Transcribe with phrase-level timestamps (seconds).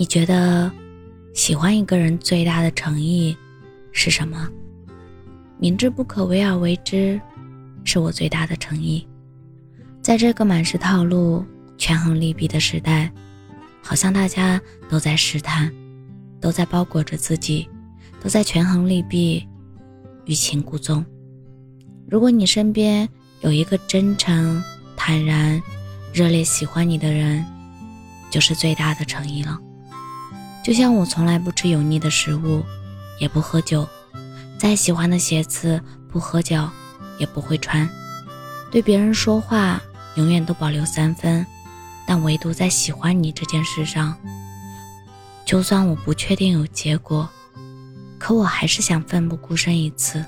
[0.00, 0.70] 你觉得
[1.34, 3.36] 喜欢一个人最大的诚意
[3.90, 4.48] 是什么？
[5.58, 7.20] 明知不可为而为之，
[7.82, 9.04] 是我最大的诚意。
[10.00, 11.44] 在这个满是套路、
[11.76, 13.12] 权衡利弊的时代，
[13.82, 15.68] 好像大家都在试探，
[16.40, 17.68] 都在包裹着自己，
[18.22, 19.44] 都在权衡利弊，
[20.26, 21.04] 欲擒故纵。
[22.08, 23.08] 如果你身边
[23.40, 24.62] 有一个真诚、
[24.96, 25.60] 坦然、
[26.14, 27.44] 热烈喜欢你的人，
[28.30, 29.58] 就是最大的诚意了。
[30.68, 32.62] 就像我从来不吃油腻的食物，
[33.18, 33.88] 也不喝酒，
[34.58, 36.70] 再喜欢的鞋子不合脚
[37.18, 37.88] 也不会穿。
[38.70, 39.80] 对别人说话
[40.16, 41.46] 永远都保留三分，
[42.06, 44.14] 但唯独在喜欢你这件事上，
[45.46, 47.26] 就算我不确定有结果，
[48.18, 50.22] 可我还是想奋不顾身一次。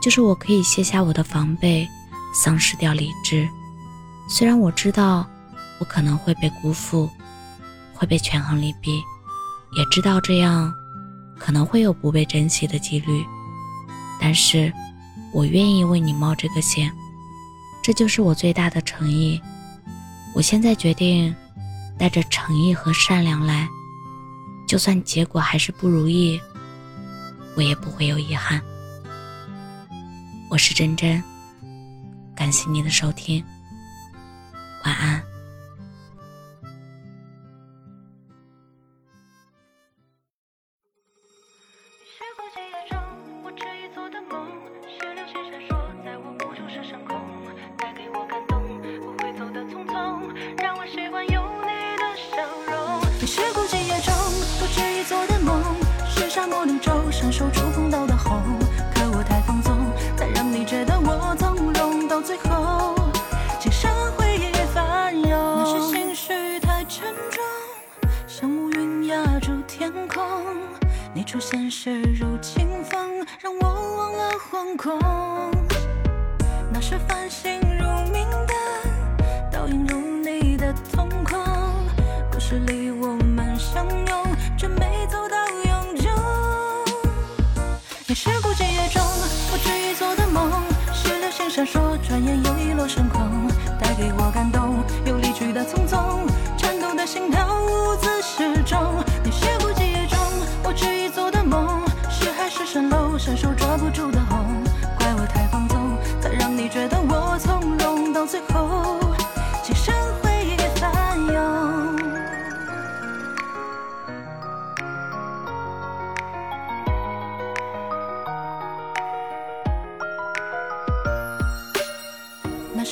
[0.00, 1.88] 就是我可以卸下我的防备，
[2.32, 3.48] 丧失掉理智。
[4.28, 5.26] 虽然我知道
[5.80, 7.10] 我可能会被辜负，
[7.92, 9.02] 会被权衡利弊。
[9.76, 10.72] 也知道这样
[11.38, 13.24] 可能会有不被珍惜的几率，
[14.20, 14.72] 但是
[15.32, 16.90] 我愿意为你冒这个险，
[17.82, 19.40] 这就是我最大的诚意。
[20.34, 21.34] 我现在决定
[21.98, 23.68] 带着诚意和善良来，
[24.66, 26.40] 就算结果还是不如意，
[27.56, 28.60] 我也不会有遗憾。
[30.50, 31.22] 我是真真，
[32.34, 33.44] 感谢你的收听，
[53.24, 54.12] 你是孤寂夜中
[54.60, 55.58] 不值一做的梦，
[56.06, 58.38] 是沙漠绿洲伸手触碰到的红。
[58.94, 59.78] 可我太放纵，
[60.14, 62.06] 才让你觉得我从容。
[62.06, 62.94] 到最后，
[63.58, 65.30] 仅剩回忆翻涌。
[65.30, 67.42] 那是心绪太沉重，
[68.26, 70.22] 像乌云压住天空。
[71.14, 75.00] 你出现时如清风，让我忘了惶恐。
[76.70, 77.58] 那是繁星
[88.14, 89.02] 你是孤寂夜中
[89.50, 90.48] 不止一做的梦，
[90.92, 93.48] 是流星闪烁，转眼又遗落升空，
[93.80, 96.20] 带给我感动，又离去的匆匆，
[96.56, 99.02] 颤抖的心跳无自适中。
[99.24, 100.16] 你是孤寂夜中
[100.62, 104.23] 我执意做的梦，是海市蜃楼，伸手抓不住的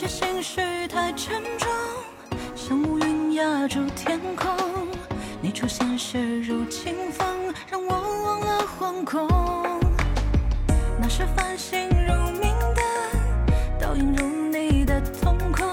[0.02, 1.70] 是心绪太沉重，
[2.56, 4.52] 像乌云压住天空。
[5.40, 9.28] 你出现时如清风，让我忘了惶恐。
[11.00, 12.84] 那是繁星如明灯，
[13.78, 15.68] 倒映入你的瞳孔。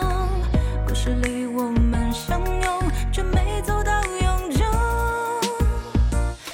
[0.88, 4.64] 故事里我们相拥，却没走到永久。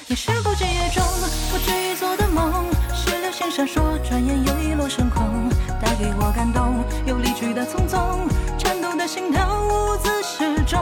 [0.07, 1.03] 你是不经意中
[1.51, 5.24] 不值一做的梦，是流星闪烁，转眼又遗落升空。
[5.97, 10.81] 给我感动，又离去的匆匆，颤抖的心跳无自失重。